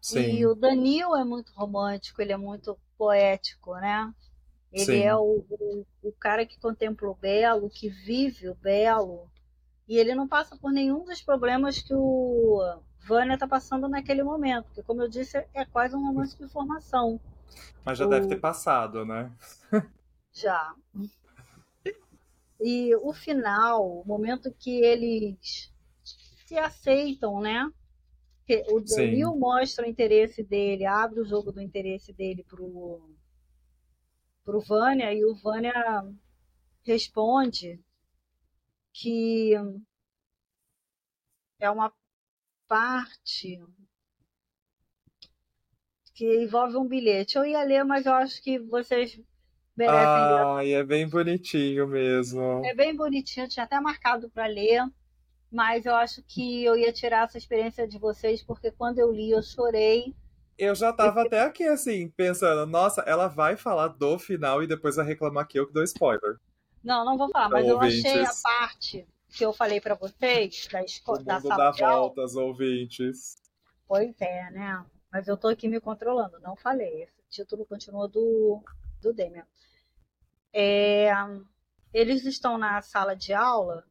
[0.00, 0.36] Sim.
[0.36, 4.12] E o Danil é muito romântico, ele é muito poético, né?
[4.72, 5.02] Ele Sim.
[5.02, 9.30] é o, o, o, cara que contempla o belo, que vive o belo,
[9.88, 12.60] e ele não passa por nenhum dos problemas que o
[13.06, 17.20] Vânia está passando naquele momento, porque, como eu disse, é quase um romance de formação.
[17.84, 18.08] Mas já o...
[18.08, 19.30] deve ter passado, né?
[20.34, 20.74] já.
[22.60, 25.72] E o final, o momento que eles
[26.46, 27.70] se aceitam, né?
[28.68, 33.10] o Danil mostra o interesse dele, abre o jogo do interesse dele pro,
[34.44, 35.72] pro Vânia e o Vânia
[36.82, 37.80] responde
[38.92, 39.54] que
[41.58, 41.92] é uma
[42.68, 43.58] parte
[46.14, 47.36] que envolve um bilhete.
[47.36, 49.18] Eu ia ler, mas eu acho que vocês
[49.82, 50.72] ah, ler.
[50.72, 52.64] é bem bonitinho mesmo.
[52.64, 54.82] É bem bonitinho, tinha até marcado para ler,
[55.50, 59.30] mas eu acho que eu ia tirar essa experiência de vocês, porque quando eu li,
[59.30, 60.14] eu chorei.
[60.56, 64.96] Eu já tava até aqui, assim, pensando, nossa, ela vai falar do final e depois
[64.96, 66.38] vai reclamar que eu que dou spoiler.
[66.82, 70.82] Não, não vou falar, mas eu achei a parte que eu falei para vocês da
[70.84, 73.36] escola da dá voltas, ouvintes.
[73.88, 74.84] Pois é, né?
[75.10, 77.02] Mas eu tô aqui me controlando, não falei.
[77.02, 78.62] Esse título continua do,
[79.04, 79.46] do Demian.
[80.52, 81.10] É,
[81.92, 83.84] eles estão na sala de aula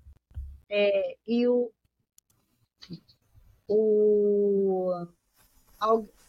[0.70, 1.72] é, e o,
[3.68, 5.08] o,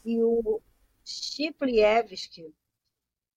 [0.05, 0.61] e o
[1.05, 2.55] Chiplievski,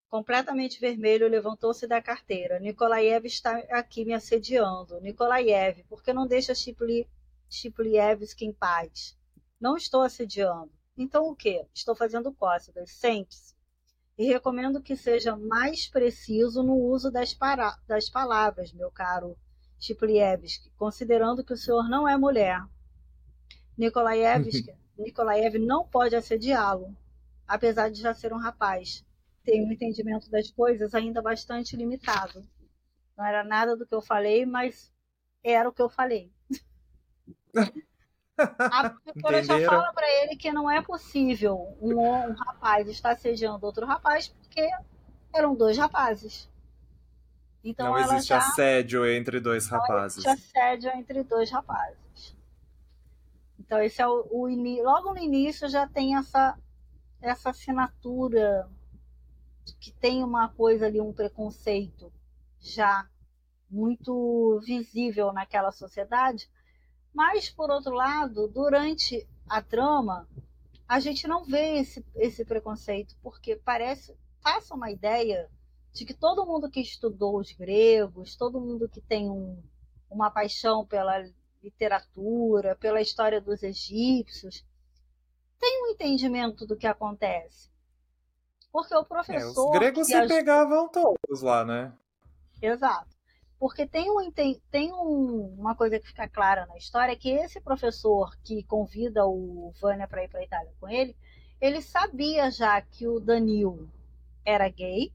[0.10, 2.60] completamente vermelho, levantou-se da carteira.
[2.60, 5.00] Nikolaev está aqui me assediando.
[5.02, 7.08] Nikolaev, por que não deixa Chipli,
[7.50, 9.18] Chiplievski em paz?
[9.60, 10.72] Não estou assediando.
[10.98, 11.66] Então o que?
[11.74, 12.92] Estou fazendo cócegas.
[12.92, 13.57] Sente-se.
[14.18, 17.78] E recomendo que seja mais preciso no uso das, para...
[17.88, 19.38] das palavras, meu caro
[19.80, 22.62] Chiplievski, considerando que o senhor não é mulher.
[23.78, 26.96] Nikolaevski, Nikolaev não pode assediá-lo,
[27.48, 29.06] apesar de já ser um rapaz
[29.48, 32.46] tem um entendimento das coisas ainda bastante limitado.
[33.18, 34.94] Não era nada do que eu falei, mas
[35.42, 36.30] era o que eu falei.
[38.38, 43.66] A professora já fala para ele que não é possível um, um rapaz estar assediando
[43.66, 44.70] outro rapaz porque
[45.34, 46.50] eram dois rapazes.
[47.64, 48.38] Então não existe já...
[48.38, 50.24] assédio entre dois rapazes.
[50.24, 52.36] Não existe assédio entre dois rapazes.
[53.60, 54.48] Então esse é o, o
[54.84, 56.58] logo no início já tem essa
[57.20, 58.70] essa assinatura
[59.80, 62.12] que tem uma coisa ali, um preconceito
[62.60, 63.08] já
[63.70, 66.50] muito visível naquela sociedade,
[67.18, 70.30] mas por outro lado, durante a trama,
[70.88, 75.50] a gente não vê esse, esse preconceito, porque parece, passa uma ideia
[75.92, 79.60] de que todo mundo que estudou os gregos, todo mundo que tem um,
[80.12, 81.28] uma paixão pela
[81.64, 84.64] literatura, pela história dos egípcios,
[85.58, 87.72] tem um entendimento do que acontece.
[88.72, 89.66] Porque o professor.
[89.66, 91.92] É, os gregos se pegavam todos lá, né?
[92.62, 93.17] Exato.
[93.60, 97.60] Porque tem, um, tem, tem um, uma coisa que fica clara na história, que esse
[97.60, 101.16] professor que convida o Vânia para ir para a Itália com ele,
[101.60, 103.90] ele sabia já que o Danil
[104.46, 105.12] era gay,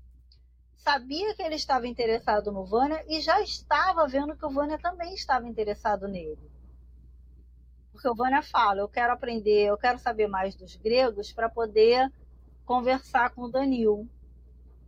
[0.76, 5.14] sabia que ele estava interessado no Vânia e já estava vendo que o Vânia também
[5.14, 6.50] estava interessado nele.
[7.92, 12.10] Porque o Vânia fala, eu quero aprender, eu quero saber mais dos gregos para poder
[12.64, 14.08] conversar com o Danil.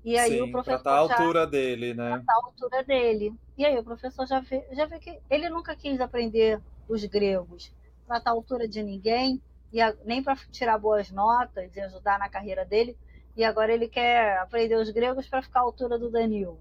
[0.04, 0.82] E aí Sim, o professor.
[0.82, 2.10] Pra tá a altura dele, né?
[2.10, 3.34] Pra tá a altura dele.
[3.56, 7.72] E aí o professor já vê, já vê que ele nunca quis aprender os gregos
[8.06, 9.40] para estar tá à altura de ninguém,
[9.72, 12.96] e a, nem para tirar boas notas e ajudar na carreira dele.
[13.36, 16.58] E agora ele quer aprender os gregos para ficar à altura do Danil.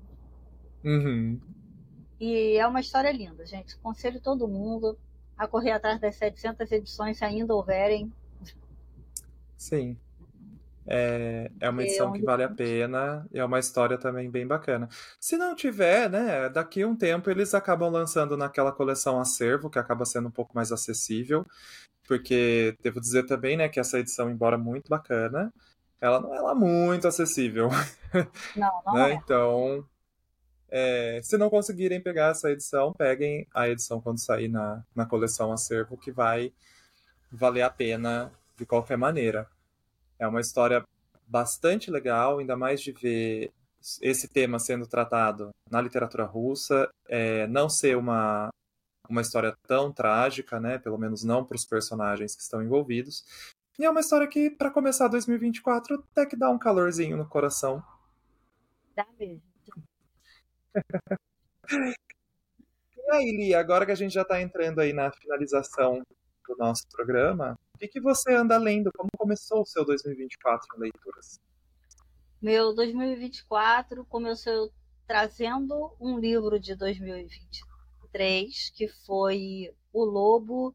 [0.84, 1.40] Uhum.
[2.20, 3.78] E é uma história linda, gente.
[3.78, 4.98] Conselho todo mundo
[5.38, 8.12] a correr atrás das 700 edições, se ainda houverem.
[9.58, 9.98] Sim.
[10.86, 14.90] É, é uma edição que vale a pena e é uma história também bem bacana.
[15.20, 19.80] Se não tiver, né, daqui a um tempo eles acabam lançando naquela coleção acervo, que
[19.80, 21.46] acaba sendo um pouco mais acessível,
[22.08, 25.54] porque devo dizer também, né, que essa edição, embora muito bacana,
[26.02, 27.70] ela não é lá muito acessível.
[28.56, 29.12] Não, não né?
[29.12, 29.14] é.
[29.16, 29.84] Então,
[30.70, 35.52] é, se não conseguirem pegar essa edição, peguem a edição quando sair na, na coleção
[35.52, 36.52] acervo, que vai
[37.32, 39.48] valer a pena de qualquer maneira.
[40.20, 40.84] É uma história
[41.28, 43.52] bastante legal, ainda mais de ver
[44.02, 48.50] esse tema sendo tratado na literatura russa, é, não ser uma,
[49.10, 50.78] uma história tão trágica, né?
[50.78, 53.26] Pelo menos não para os personagens que estão envolvidos.
[53.78, 57.84] E é uma história que, para começar 2024, até que dá um calorzinho no coração.
[58.96, 59.42] Dá mesmo.
[61.70, 66.04] e aí, Lia, agora que a gente já está entrando aí na finalização
[66.48, 68.92] do nosso programa, que, que você anda lendo?
[68.96, 71.38] Como começou o seu 2024 em leituras?
[72.42, 74.72] Meu 2024 começou
[75.06, 80.74] trazendo um livro de 2023, que foi O Lobo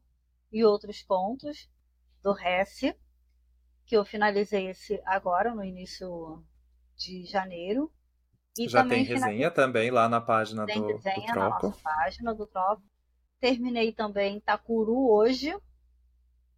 [0.51, 1.67] e Outros Contos,
[2.21, 2.95] do Hesse,
[3.85, 6.43] que eu finalizei esse agora, no início
[6.95, 7.91] de janeiro.
[8.57, 9.51] E Já tem resenha finalizei...
[9.51, 11.39] também lá na página tem do, resenha do Troco.
[11.39, 12.83] Na nossa página do Troco.
[13.39, 15.55] Terminei também Takuru hoje,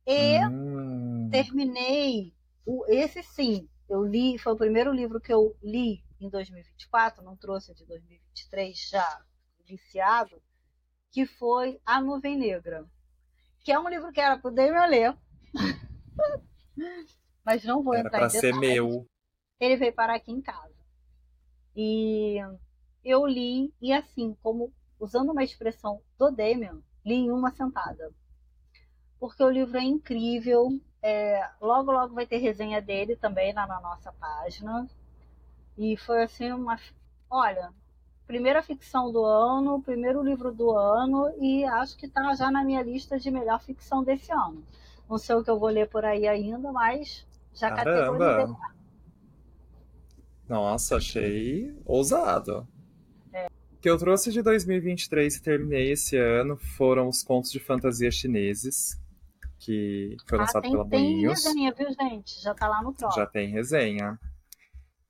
[0.06, 1.30] e hum.
[1.32, 2.34] terminei
[2.66, 3.68] o, esse sim.
[3.90, 8.90] Eu li, foi o primeiro livro que eu li em 2024, não trouxe de 2023
[8.90, 9.26] já
[9.66, 10.42] viciado,
[11.12, 12.86] que foi A Nuvem Negra,
[13.60, 15.18] que é um livro que era para o Damian ler,
[17.44, 18.60] mas não vou Era entrar pra em ser detalhes.
[18.60, 19.08] meu.
[19.60, 20.76] Ele veio parar aqui em casa.
[21.76, 22.38] E
[23.04, 28.14] eu li, e assim, como usando uma expressão do Damian, li em uma sentada.
[29.22, 30.82] Porque o livro é incrível.
[31.04, 34.90] é, logo, logo vai ter resenha dele também lá na nossa página.
[35.78, 36.80] E foi assim uma.
[37.30, 37.72] Olha,
[38.26, 42.82] primeira ficção do ano, primeiro livro do ano, e acho que está já na minha
[42.82, 44.64] lista de melhor ficção desse ano.
[45.08, 48.56] Não sei o que eu vou ler por aí ainda, mas já categorizei.
[50.50, 52.68] Nossa, achei ousado.
[53.72, 58.12] O que eu trouxe de 2023 e terminei esse ano foram os contos de fantasia
[58.12, 59.00] chineses,
[59.62, 61.44] que foi Ah, lançado tem, pela tem Moinhos.
[61.46, 62.42] resenha, viu, gente?
[62.42, 63.24] Já tá lá no próximo.
[63.24, 64.20] Já tem resenha.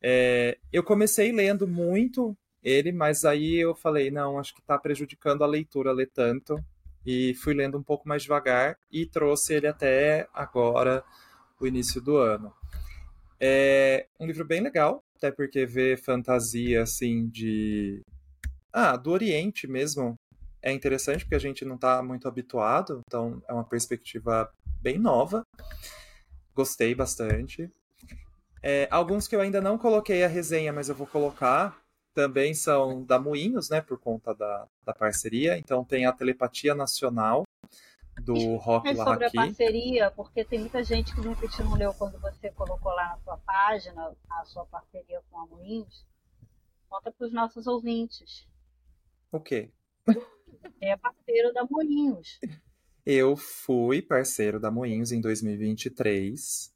[0.03, 5.43] É, eu comecei lendo muito ele, mas aí eu falei, não, acho que tá prejudicando
[5.43, 6.55] a leitura ler tanto.
[7.05, 11.03] E fui lendo um pouco mais devagar e trouxe ele até agora,
[11.59, 12.53] o início do ano.
[13.39, 18.03] É um livro bem legal, até porque vê fantasia assim de.
[18.71, 20.15] Ah, do Oriente mesmo.
[20.61, 25.43] É interessante porque a gente não tá muito habituado, então é uma perspectiva bem nova.
[26.53, 27.71] Gostei bastante.
[28.61, 31.81] É, alguns que eu ainda não coloquei a resenha, mas eu vou colocar,
[32.13, 35.57] também são da Moinhos, né, por conta da, da parceria.
[35.57, 37.43] Então tem a Telepatia Nacional,
[38.21, 41.93] do Rock É sobre a parceria, porque tem muita gente que de repente não leu
[41.93, 46.05] quando você colocou lá na sua página a sua parceria com a Moinhos.
[46.89, 48.47] Conta para os nossos ouvintes.
[49.31, 49.71] O quê?
[50.79, 52.39] É parceiro da Moinhos.
[53.05, 56.71] Eu fui parceiro da Moinhos em 2023.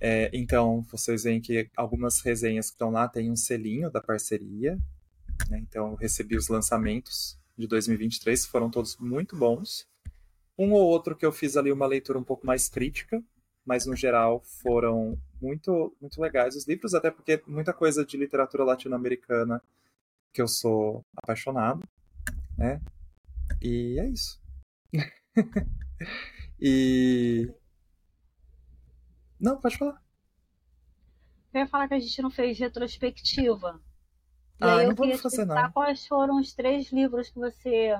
[0.00, 4.78] É, então, vocês veem que algumas resenhas que estão lá têm um selinho da parceria.
[5.48, 5.58] né?
[5.58, 9.88] Então, eu recebi os lançamentos de 2023, foram todos muito bons.
[10.58, 13.22] Um ou outro que eu fiz ali uma leitura um pouco mais crítica,
[13.64, 18.64] mas no geral foram muito, muito legais os livros, até porque muita coisa de literatura
[18.64, 19.62] latino-americana
[20.32, 21.82] que eu sou apaixonado,
[22.56, 22.80] né?
[23.60, 24.40] E é isso.
[26.60, 27.52] e.
[29.40, 30.02] Não, pode falar.
[31.52, 33.80] Eu ia falar que a gente não fez retrospectiva.
[34.60, 35.70] E Ah, aí não eu queria vamos fazer, não.
[35.72, 37.96] quais foram os três livros que você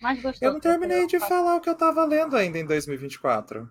[0.00, 0.48] mais gostou.
[0.48, 3.70] Eu não terminei de falar o que eu tava lendo ainda em 2024.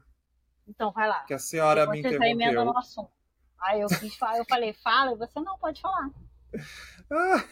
[0.67, 1.23] Então, vai lá.
[1.25, 2.65] Que a senhora me você emenda interrompeu.
[2.65, 3.11] no assunto.
[3.59, 6.09] Aí eu quis falar, eu falei, fala, e você não pode falar.
[7.11, 7.43] Ah,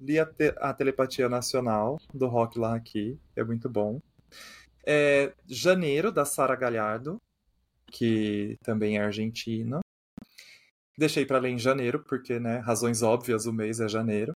[0.00, 4.00] li a, te- a Telepatia Nacional, do Rock Larraqui, é muito bom.
[4.86, 7.18] É, Janeiro, da Sara Galhardo,
[7.90, 9.80] que também é argentina.
[10.96, 14.32] Deixei pra ler em janeiro, porque, né, razões óbvias, o mês é janeiro.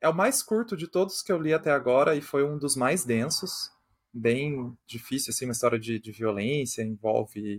[0.00, 2.76] É o mais curto de todos que eu li até agora e foi um dos
[2.76, 3.70] mais densos.
[4.12, 7.58] Bem difícil, assim, uma história de, de violência, envolve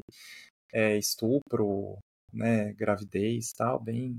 [0.73, 1.97] é, estupro,
[2.33, 4.17] né, gravidez tal, bem,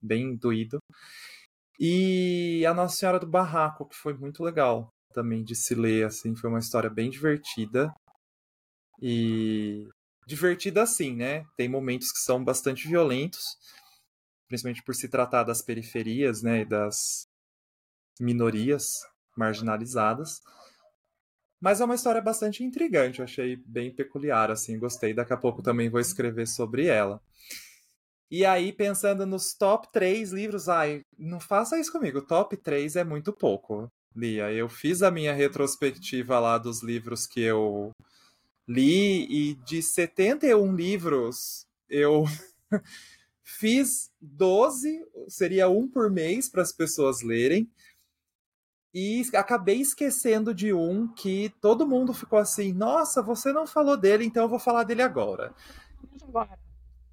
[0.00, 0.78] bem doído.
[1.84, 6.36] E a Nossa Senhora do Barraco, que foi muito legal também de se ler, assim,
[6.36, 7.92] foi uma história bem divertida.
[9.00, 9.88] E
[10.24, 11.44] divertida assim, né?
[11.56, 13.42] Tem momentos que são bastante violentos,
[14.46, 17.26] principalmente por se tratar das periferias, né, e das
[18.20, 19.00] minorias
[19.36, 20.40] marginalizadas.
[21.60, 25.12] Mas é uma história bastante intrigante, eu achei bem peculiar, assim, gostei.
[25.12, 27.20] Daqui a pouco também vou escrever sobre ela.
[28.32, 32.22] E aí, pensando nos top 3 livros, ai, não faça isso comigo.
[32.22, 34.50] Top 3 é muito pouco, Lia.
[34.50, 37.90] Eu fiz a minha retrospectiva lá dos livros que eu
[38.66, 42.24] li, e de 71 livros, eu
[43.44, 47.70] fiz 12, seria um por mês para as pessoas lerem.
[48.94, 54.24] E acabei esquecendo de um que todo mundo ficou assim: nossa, você não falou dele,
[54.24, 55.54] então eu vou falar dele agora.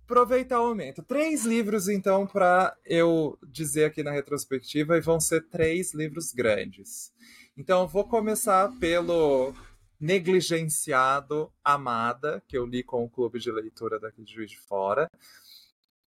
[0.10, 1.04] Aproveitar o momento.
[1.04, 7.14] Três livros, então, para eu dizer aqui na retrospectiva, e vão ser três livros grandes.
[7.56, 9.54] Então, vou começar pelo
[10.00, 15.08] negligenciado Amada, que eu li com o clube de leitura daqui de Juiz de Fora,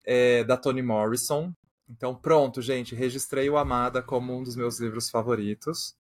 [0.05, 1.51] é, da Toni Morrison.
[1.89, 5.97] Então, pronto, gente, registrei o Amada como um dos meus livros favoritos.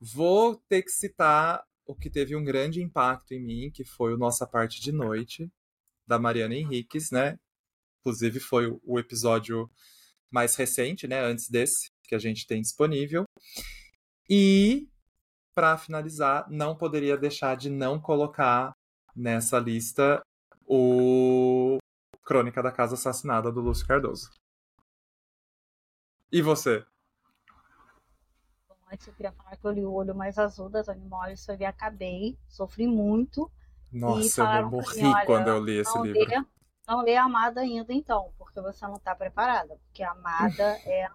[0.00, 4.18] Vou ter que citar o que teve um grande impacto em mim, que foi o
[4.18, 5.52] Nossa Parte de Noite,
[6.08, 7.38] da Mariana Henriques, né?
[8.00, 9.70] Inclusive foi o- episódio
[10.30, 11.20] mais recente, né?
[11.20, 13.24] Antes desse, que a gente tem disponível.
[14.28, 14.88] E
[15.54, 18.72] para finalizar, não poderia deixar de não colocar
[19.14, 20.20] nessa lista
[20.64, 21.78] o
[22.24, 24.30] Crônica da Casa Assassinada do Lúcio Cardoso.
[26.30, 26.84] E você?
[28.90, 31.64] Antes eu queria falar que eu li O Olho Mais Azul da Toni Morrison e
[31.64, 33.50] acabei, sofri muito.
[33.92, 36.20] Nossa, eu morri mim, quando eu li esse livro.
[36.20, 36.44] Lê,
[36.86, 41.08] não lê Amada ainda então, porque você não está preparada, porque Amada é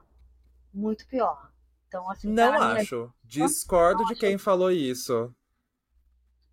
[0.73, 1.51] muito pior.
[1.87, 3.13] Então, assim, não acho.
[3.23, 4.43] Discordo não de quem acho.
[4.43, 5.33] falou isso.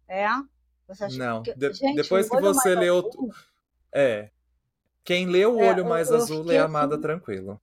[0.06, 0.26] É?
[1.16, 1.42] não.
[1.42, 1.54] Que...
[1.54, 2.98] De Gente, depois que você leu.
[2.98, 3.30] Azul...
[3.92, 4.30] É.
[5.02, 7.02] Quem lê o é, olho mais azul lê Amada assim...
[7.02, 7.60] tranquilo.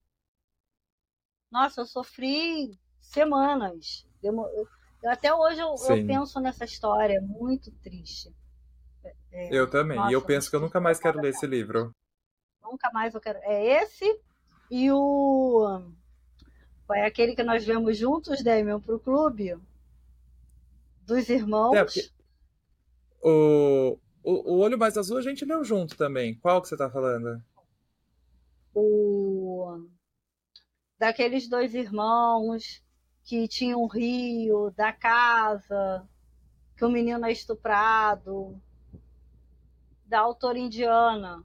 [1.52, 4.08] Nossa, eu sofri semanas.
[4.22, 4.34] Eu,
[5.06, 8.34] até hoje eu, eu, penso nessa história, muito triste.
[9.32, 9.98] É, eu também.
[9.98, 11.92] Nossa, e eu penso que eu nunca mais quero ler esse livro.
[12.62, 13.40] Nunca mais eu quero.
[13.44, 14.20] É esse
[14.70, 15.82] e o
[16.86, 19.58] foi aquele que nós vemos juntos, Damian, para o clube?
[21.02, 21.76] Dos irmãos.
[21.76, 21.86] É,
[23.22, 26.36] o, o, o Olho Mais Azul a gente leu junto também.
[26.36, 27.42] Qual que você está falando?
[28.74, 29.86] O
[30.98, 32.84] daqueles dois irmãos
[33.24, 36.08] que tinham um rio, da casa,
[36.78, 38.60] que o menino é estuprado,
[40.08, 41.44] da autora indiana.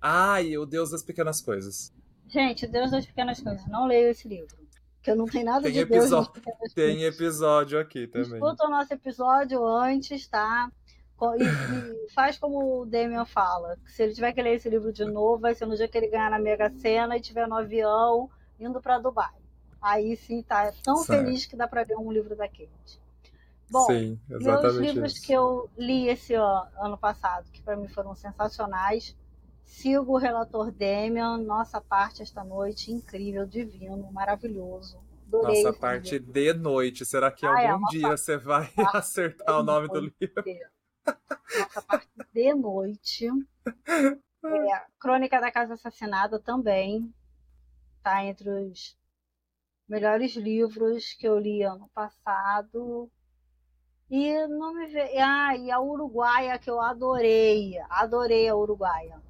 [0.00, 1.92] Ai, o Deus das Pequenas Coisas.
[2.28, 3.66] Gente, Deus das Pequenas Coisas.
[3.68, 4.56] Não leio esse livro.
[5.02, 8.34] Que eu não tenho nada tem de episódio, Deus Tem episódio aqui também.
[8.34, 10.70] Escuta o nosso episódio antes, tá?
[11.38, 13.78] E, e, faz como o Damian fala.
[13.86, 16.08] Se ele tiver que ler esse livro de novo, vai ser no dia que ele
[16.08, 19.32] ganhar na Mega Sena e estiver no avião indo para Dubai.
[19.80, 21.24] Aí sim tá tão certo.
[21.24, 23.00] feliz que dá para ler um livro daqueles.
[23.70, 25.26] Bom, sim, meus livros isso.
[25.26, 29.16] que eu li esse ano, ano passado, que para mim foram sensacionais,
[29.66, 34.98] Sigo o relator Demian, nossa parte esta noite, incrível, divino, maravilhoso.
[35.26, 37.04] Adorei nossa parte de noite.
[37.04, 40.44] Será que ah, algum é, dia você vai acertar o nome do livro?
[41.58, 43.28] Nossa parte de noite.
[44.44, 47.12] É, Crônica da Casa Assassinada também.
[48.00, 48.96] Tá entre os
[49.88, 53.10] melhores livros que eu li ano passado.
[54.10, 55.18] E não me ve...
[55.18, 57.78] Ah, e a Uruguaia que eu adorei.
[57.90, 59.20] Adorei a Uruguaia.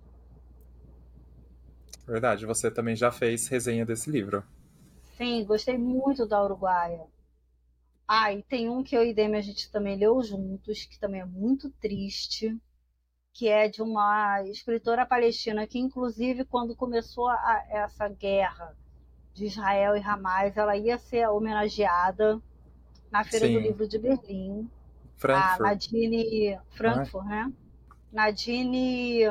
[2.07, 4.45] Verdade, você também já fez resenha desse livro.
[5.17, 7.07] Sim, gostei muito da Uruguaia.
[8.07, 11.23] Ah, e tem um que eu e Demi a gente também leu juntos, que também
[11.23, 12.57] é muito triste,
[13.33, 18.77] que é de uma escritora palestina que, inclusive, quando começou a, essa guerra
[19.35, 22.41] de Israel e Hamas, ela ia ser homenageada
[23.11, 23.55] na Feira Sim.
[23.55, 24.71] do Livro de Berlim.
[25.17, 25.61] Frankfurt.
[25.61, 27.29] A Nadine Frankfurt, ah.
[27.29, 27.53] né?
[28.13, 29.25] Nadine.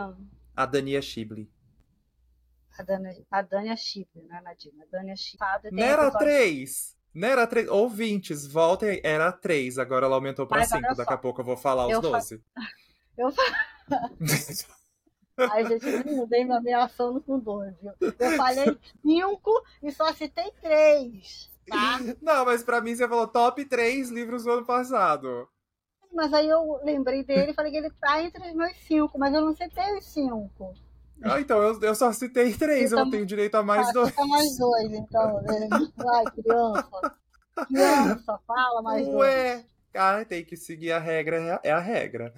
[0.56, 1.50] A Dania Schibli
[2.78, 4.82] a Dania, a Dania Chip, né, Nadine?
[4.82, 5.40] A Dania Chip.
[5.72, 6.96] Não era três!
[7.14, 7.70] Não era três.
[7.70, 9.00] Ouvintes, voltem.
[9.04, 10.96] Era três, agora ela aumentou pra Mas cinco.
[10.96, 12.44] Daqui a pouco eu vou falar os doze.
[13.18, 13.50] Eu falo.
[15.38, 17.94] Ai, gente, não dei me ameaçando com dois, viu?
[18.02, 22.00] Eu falei cinco e só citei três, tá?
[22.22, 25.48] Não, mas pra mim você falou top três livros do ano passado.
[26.14, 29.34] Mas aí eu lembrei dele e falei que ele tá entre os meus cinco, mas
[29.34, 30.74] eu não citei os cinco.
[31.22, 34.16] Ah, então, eu, eu só citei três, eu, eu tenho direito a mais ah, dois.
[34.16, 35.68] mais dois, então, né?
[35.96, 37.16] Vai, criança.
[37.68, 39.66] Criança, fala mais Ué, dois.
[39.94, 42.34] Ah, tem que seguir a regra, é a regra.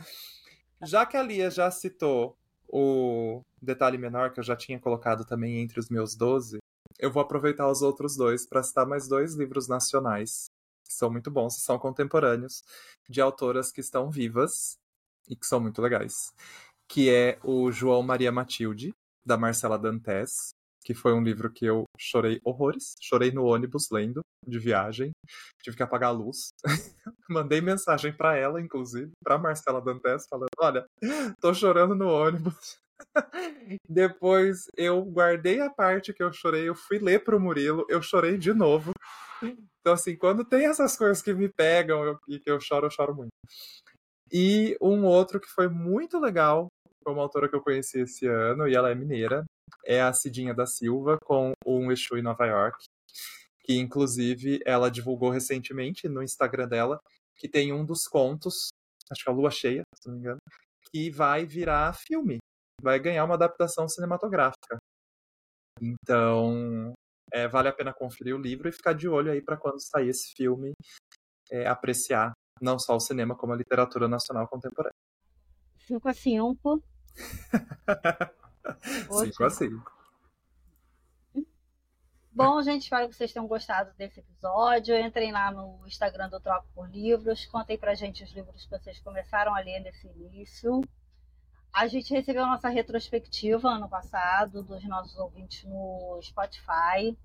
[0.83, 5.59] Já que a Lia já citou o detalhe menor que eu já tinha colocado também
[5.59, 6.59] entre os meus 12,
[6.99, 10.45] eu vou aproveitar os outros dois para citar mais dois livros nacionais
[10.85, 12.63] que são muito bons, são contemporâneos,
[13.09, 14.77] de autoras que estão vivas
[15.27, 16.31] e que são muito legais
[16.87, 18.93] que é o João Maria Matilde,
[19.25, 20.49] da Marcela Dantes,
[20.83, 22.95] que foi um livro que eu chorei horrores.
[23.01, 25.11] Chorei no ônibus lendo, de viagem.
[25.61, 26.49] Tive que apagar a luz.
[27.29, 30.85] Mandei mensagem para ela, inclusive, para Marcela Dantes, falando: Olha,
[31.41, 32.77] tô chorando no ônibus.
[33.87, 38.37] Depois eu guardei a parte que eu chorei, eu fui ler pro Murilo, eu chorei
[38.37, 38.91] de novo.
[39.41, 43.15] Então, assim, quando tem essas coisas que me pegam e que eu choro, eu choro
[43.15, 43.29] muito.
[44.31, 46.67] E um outro que foi muito legal,
[47.03, 49.45] foi uma autora que eu conheci esse ano, e ela é mineira,
[49.85, 52.83] é a Cidinha da Silva, com um Exu em Nova York,
[53.63, 56.99] que inclusive ela divulgou recentemente no Instagram dela,
[57.37, 58.69] que tem um dos contos,
[59.09, 60.39] acho que é a Lua Cheia, se não me engano,
[60.91, 62.39] que vai virar filme,
[62.81, 64.77] vai ganhar uma adaptação cinematográfica.
[65.81, 66.93] Então,
[67.31, 70.09] é, vale a pena conferir o livro e ficar de olho aí para quando sair
[70.09, 70.73] esse filme,
[71.51, 74.93] é, apreciar não só o cinema, como a literatura nacional contemporânea.
[75.87, 76.83] 5 a 5
[79.09, 79.97] 5 a 5.
[82.31, 84.95] Bom, gente, espero que vocês tenham gostado desse episódio.
[84.95, 87.47] Entrem lá no Instagram do Troco por Livros.
[87.47, 90.81] Contem pra gente os livros que vocês começaram a ler nesse início.
[91.77, 97.15] A gente recebeu a nossa retrospectiva ano passado dos nossos ouvintes no Spotify.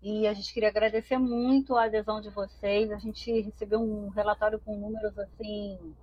[0.00, 2.90] E a gente queria agradecer muito a adesão de vocês.
[2.90, 5.94] A gente recebeu um relatório com números assim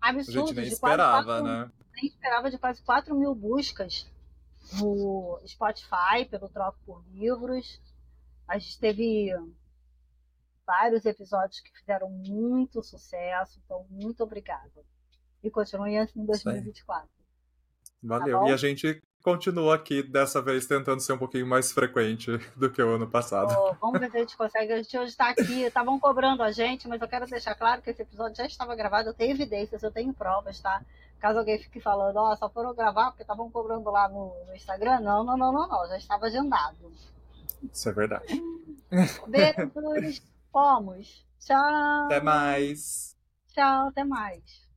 [0.00, 0.36] absurdos.
[0.36, 1.72] A gente nem esperava, 4, né?
[1.96, 4.08] Nem esperava de quase 4 mil buscas
[4.78, 7.80] no Spotify pelo Troco por Livros.
[8.46, 9.32] A gente teve
[10.64, 14.84] vários episódios que fizeram muito sucesso, então muito obrigada.
[15.42, 17.08] E continue assim em 2024.
[18.02, 18.40] Valeu.
[18.40, 22.70] Tá e a gente continua aqui, dessa vez, tentando ser um pouquinho mais frequente do
[22.70, 23.54] que o ano passado.
[23.56, 24.72] Oh, vamos ver se a gente consegue.
[24.72, 27.90] A gente hoje está aqui, estavam cobrando a gente, mas eu quero deixar claro que
[27.90, 30.82] esse episódio já estava gravado, eu tenho evidências, eu tenho provas, tá?
[31.18, 34.54] Caso alguém fique falando, ó, oh, só foram gravar porque estavam cobrando lá no, no,
[34.54, 35.00] Instagram.
[35.00, 36.90] Não, não, não, não, não, já estava agendado.
[37.70, 38.42] Isso é verdade.
[39.28, 41.26] Beijos, fomos.
[41.38, 42.04] Tchau.
[42.06, 43.14] Até mais.
[43.48, 44.69] Tchau, até mais.